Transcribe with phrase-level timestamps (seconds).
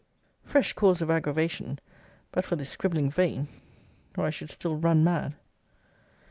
[0.43, 1.77] Fresh cause of aggravation!
[2.31, 3.47] But for this scribbling vein,
[4.17, 5.35] or I should still run mad.